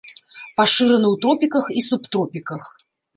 [0.59, 2.63] Пашыраны ў тропіках і субтропіках.